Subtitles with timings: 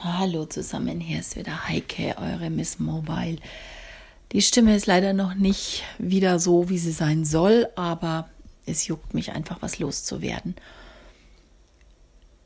[0.00, 3.38] Hallo zusammen, hier ist wieder Heike, eure Miss Mobile.
[4.32, 8.28] Die Stimme ist leider noch nicht wieder so, wie sie sein soll, aber
[8.66, 10.54] es juckt mich einfach, was loszuwerden.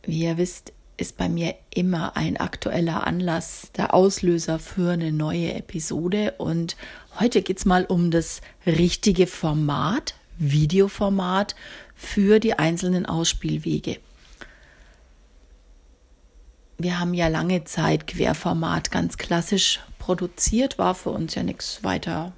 [0.04, 5.52] Wie ihr wisst, ist bei mir immer ein aktueller Anlass der Auslöser für eine neue
[5.54, 6.34] Episode.
[6.38, 6.76] Und
[7.18, 11.56] heute geht es mal um das richtige Format, Videoformat
[11.96, 13.98] für die einzelnen Ausspielwege
[16.82, 22.32] wir haben ja lange Zeit Querformat ganz klassisch produziert, war für uns ja nichts weiter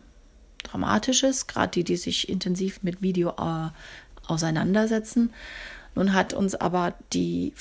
[0.65, 3.71] Dramatisches, gerade die, die sich intensiv mit Video äh,
[4.27, 5.33] auseinandersetzen.
[5.95, 7.53] Nun hat uns aber die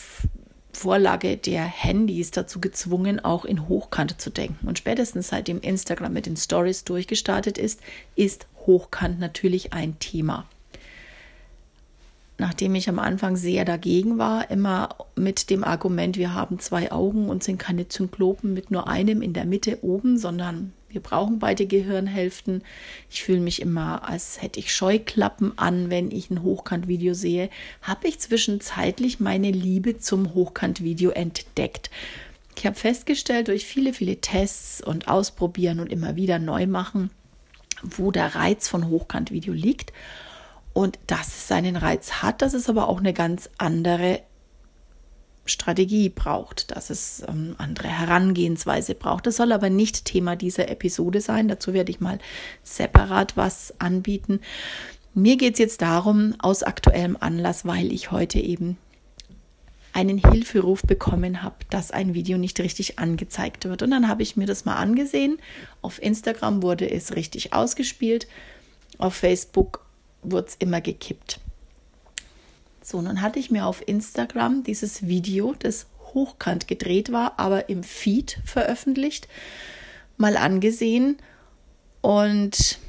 [0.71, 4.67] Vorlage der Handys dazu gezwungen, auch in Hochkante zu denken.
[4.67, 7.81] Und spätestens seitdem Instagram mit den Stories durchgestartet ist,
[8.15, 10.45] ist Hochkant natürlich ein Thema
[12.41, 17.29] nachdem ich am Anfang sehr dagegen war, immer mit dem Argument, wir haben zwei Augen
[17.29, 21.67] und sind keine Zyklopen mit nur einem in der Mitte oben, sondern wir brauchen beide
[21.67, 22.63] Gehirnhälften.
[23.11, 27.51] Ich fühle mich immer, als hätte ich Scheuklappen an, wenn ich ein Hochkant-Video sehe.
[27.83, 31.91] Habe ich zwischenzeitlich meine Liebe zum Hochkant-Video entdeckt.
[32.57, 37.11] Ich habe festgestellt, durch viele, viele Tests und Ausprobieren und immer wieder neu machen,
[37.83, 39.93] wo der Reiz von Hochkant-Video liegt
[40.73, 44.21] und dass es seinen Reiz hat, dass es aber auch eine ganz andere
[45.45, 49.27] Strategie braucht, dass es ähm, andere Herangehensweise braucht.
[49.27, 51.47] Das soll aber nicht Thema dieser Episode sein.
[51.47, 52.19] Dazu werde ich mal
[52.63, 54.39] separat was anbieten.
[55.13, 58.77] Mir geht es jetzt darum, aus aktuellem Anlass, weil ich heute eben
[59.93, 63.81] einen Hilferuf bekommen habe, dass ein Video nicht richtig angezeigt wird.
[63.81, 65.37] Und dann habe ich mir das mal angesehen.
[65.81, 68.27] Auf Instagram wurde es richtig ausgespielt.
[68.99, 69.80] Auf Facebook
[70.21, 71.39] wurde es immer gekippt.
[72.81, 77.83] So, nun hatte ich mir auf Instagram dieses Video, das hochkant gedreht war, aber im
[77.83, 79.27] Feed veröffentlicht,
[80.17, 81.17] mal angesehen
[82.01, 82.79] und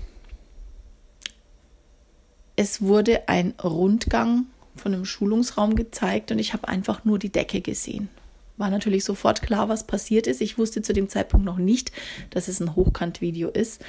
[2.57, 7.61] es wurde ein Rundgang von einem Schulungsraum gezeigt und ich habe einfach nur die Decke
[7.61, 8.09] gesehen.
[8.57, 10.41] War natürlich sofort klar, was passiert ist.
[10.41, 11.91] Ich wusste zu dem Zeitpunkt noch nicht,
[12.31, 13.83] dass es ein Hochkant-Video ist.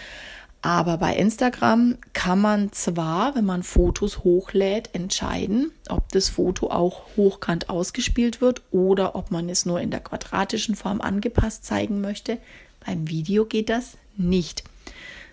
[0.66, 7.18] Aber bei Instagram kann man zwar, wenn man Fotos hochlädt, entscheiden, ob das Foto auch
[7.18, 12.38] hochkant ausgespielt wird oder ob man es nur in der quadratischen Form angepasst zeigen möchte.
[12.86, 14.64] Beim Video geht das nicht.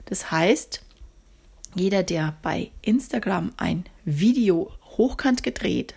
[0.06, 0.82] Das heißt,
[1.76, 5.94] jeder, der bei Instagram ein Video hochkant gedreht,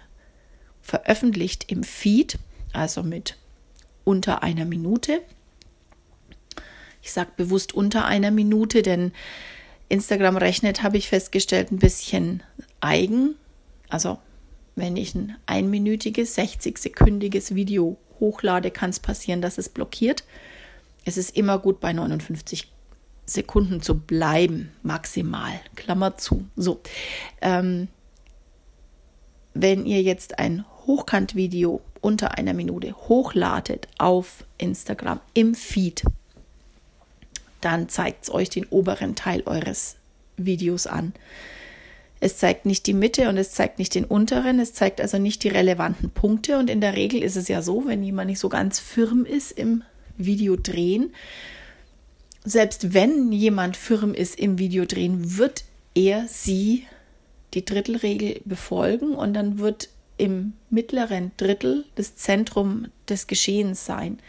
[0.83, 2.37] veröffentlicht im Feed,
[2.71, 3.37] also mit
[4.03, 5.23] unter einer Minute,
[7.03, 9.11] ich sage bewusst unter einer Minute, denn
[9.89, 12.41] Instagram rechnet, habe ich festgestellt, ein bisschen
[12.79, 13.35] eigen.
[13.89, 14.17] Also
[14.75, 20.23] wenn ich ein einminütiges, 60-sekündiges Video hochlade, kann es passieren, dass es blockiert.
[21.03, 22.71] Es ist immer gut, bei 59
[23.25, 25.59] Sekunden zu bleiben, maximal.
[25.75, 26.45] Klammer zu.
[26.55, 26.79] So.
[27.41, 27.89] Ähm,
[29.53, 36.03] wenn ihr jetzt ein Hochkant-Video unter einer Minute hochladet auf Instagram im Feed,
[37.65, 39.95] dann zeigt es euch den oberen Teil eures
[40.37, 41.13] Videos an.
[42.19, 45.43] Es zeigt nicht die Mitte und es zeigt nicht den unteren, es zeigt also nicht
[45.43, 46.57] die relevanten Punkte.
[46.57, 49.51] Und in der Regel ist es ja so, wenn jemand nicht so ganz firm ist
[49.51, 49.83] im
[50.17, 51.13] Video drehen,
[52.45, 56.85] selbst wenn jemand firm ist im Video drehen, wird er sie
[57.53, 64.19] die Drittelregel befolgen und dann wird im mittleren Drittel das Zentrum des Geschehens sein.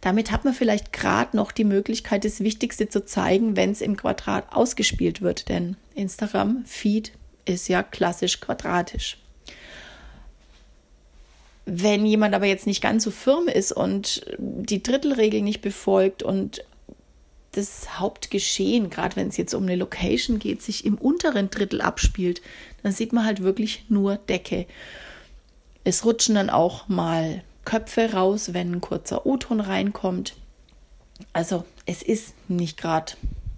[0.00, 3.96] Damit hat man vielleicht gerade noch die Möglichkeit, das Wichtigste zu zeigen, wenn es im
[3.96, 5.48] Quadrat ausgespielt wird.
[5.48, 7.12] Denn Instagram-Feed
[7.44, 9.18] ist ja klassisch quadratisch.
[11.66, 16.64] Wenn jemand aber jetzt nicht ganz so firm ist und die Drittelregel nicht befolgt und
[17.52, 22.40] das Hauptgeschehen, gerade wenn es jetzt um eine Location geht, sich im unteren Drittel abspielt,
[22.82, 24.66] dann sieht man halt wirklich nur Decke.
[25.84, 30.36] Es rutschen dann auch mal Köpfe raus, wenn ein kurzer O-Ton reinkommt.
[31.32, 33.12] Also es ist nicht gerade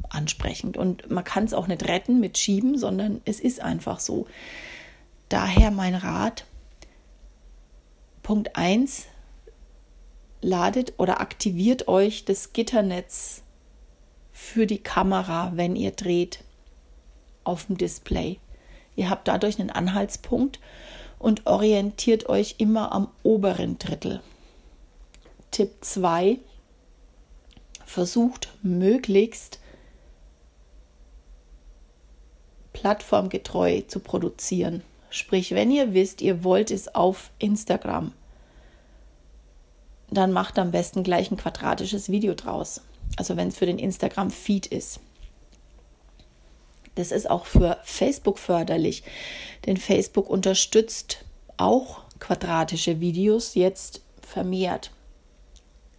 [0.08, 4.26] ansprechend und man kann es auch nicht retten mit Schieben, sondern es ist einfach so.
[5.28, 6.44] Daher mein Rat,
[8.22, 9.06] Punkt 1,
[10.42, 13.42] ladet oder aktiviert euch das Gitternetz
[14.32, 16.40] für die Kamera, wenn ihr dreht,
[17.44, 18.38] auf dem Display.
[18.96, 20.60] Ihr habt dadurch einen Anhaltspunkt
[21.22, 24.20] und orientiert euch immer am oberen Drittel.
[25.50, 26.38] Tipp 2.
[27.86, 29.58] Versucht möglichst
[32.72, 34.82] plattformgetreu zu produzieren.
[35.10, 38.12] Sprich, wenn ihr wisst, ihr wollt es auf Instagram
[40.12, 42.82] dann macht am besten gleich ein quadratisches Video draus.
[43.16, 45.00] Also wenn es für den Instagram-Feed ist.
[46.94, 49.02] Das ist auch für Facebook förderlich,
[49.66, 51.24] denn Facebook unterstützt
[51.56, 54.90] auch quadratische Videos jetzt vermehrt.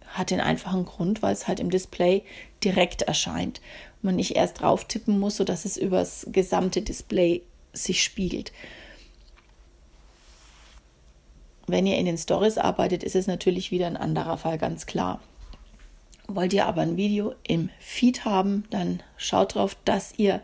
[0.06, 2.22] Hat den einfachen Grund, weil es halt im Display
[2.62, 3.60] direkt erscheint.
[4.02, 7.42] Man nicht erst drauf tippen muss, sodass es übers gesamte Display
[7.72, 8.52] sich spiegelt.
[11.66, 15.20] Wenn ihr in den Stories arbeitet, ist es natürlich wieder ein anderer Fall, ganz klar.
[16.26, 20.40] Wollt ihr aber ein Video im Feed haben, dann schaut darauf, dass ihr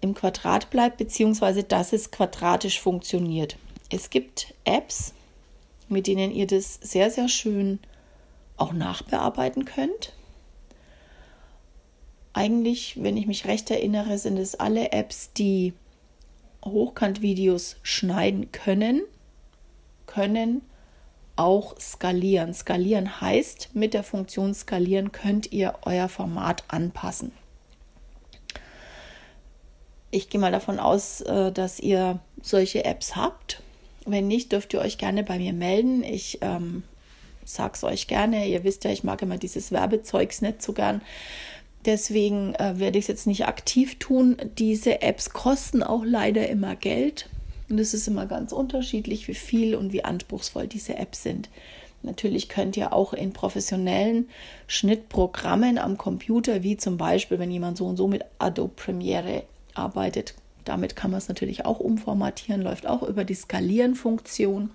[0.00, 3.56] im Quadrat bleibt, beziehungsweise dass es quadratisch funktioniert.
[3.90, 5.14] Es gibt Apps,
[5.88, 7.80] mit denen ihr das sehr, sehr schön
[8.56, 10.12] auch nachbearbeiten könnt.
[12.32, 15.72] Eigentlich, wenn ich mich recht erinnere, sind es alle Apps, die
[16.64, 19.02] Hochkantvideos schneiden können,
[20.06, 20.62] können
[21.36, 22.52] auch skalieren.
[22.52, 27.32] Skalieren heißt, mit der Funktion skalieren könnt ihr euer Format anpassen.
[30.10, 33.62] Ich gehe mal davon aus, äh, dass ihr solche Apps habt.
[34.06, 36.02] Wenn nicht, dürft ihr euch gerne bei mir melden.
[36.02, 36.82] Ich ähm,
[37.44, 38.48] sage es euch gerne.
[38.48, 41.02] Ihr wisst ja, ich mag immer dieses Werbezeugs nicht so gern.
[41.84, 44.36] Deswegen äh, werde ich es jetzt nicht aktiv tun.
[44.58, 47.28] Diese Apps kosten auch leider immer Geld.
[47.68, 51.50] Und es ist immer ganz unterschiedlich, wie viel und wie anspruchsvoll diese Apps sind.
[52.02, 54.30] Natürlich könnt ihr auch in professionellen
[54.68, 59.42] Schnittprogrammen am Computer, wie zum Beispiel, wenn jemand so und so mit Adobe Premiere
[59.78, 60.34] arbeitet.
[60.64, 64.70] Damit kann man es natürlich auch umformatieren, läuft auch über die Skalieren-Funktion.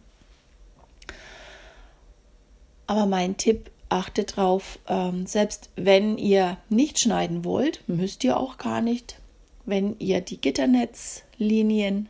[2.87, 8.57] Aber mein Tipp, achtet drauf, ähm, selbst wenn ihr nicht schneiden wollt, müsst ihr auch
[8.57, 9.19] gar nicht,
[9.65, 12.09] wenn ihr die Gitternetzlinien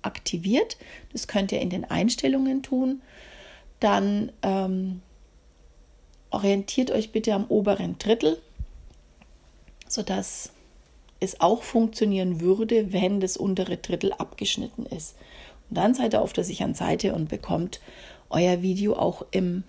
[0.00, 0.78] aktiviert,
[1.12, 3.02] das könnt ihr in den Einstellungen tun,
[3.78, 5.02] dann ähm,
[6.30, 8.40] orientiert euch bitte am oberen Drittel,
[9.86, 10.52] sodass
[11.22, 15.16] es auch funktionieren würde, wenn das untere Drittel abgeschnitten ist.
[15.70, 17.80] Und dann seid ihr auf der sicheren Seite und bekommt
[18.30, 19.64] euer Video auch im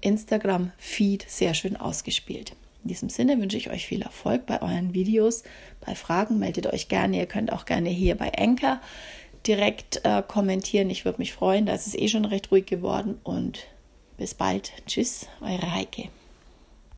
[0.00, 2.54] Instagram-Feed sehr schön ausgespielt.
[2.84, 5.42] In diesem Sinne wünsche ich euch viel Erfolg bei euren Videos.
[5.84, 7.16] Bei Fragen meldet euch gerne.
[7.16, 8.80] Ihr könnt auch gerne hier bei Anchor
[9.46, 10.90] direkt äh, kommentieren.
[10.90, 11.66] Ich würde mich freuen.
[11.66, 13.18] Da ist es eh schon recht ruhig geworden.
[13.24, 13.66] Und
[14.16, 14.72] bis bald.
[14.86, 16.08] Tschüss, eure Heike.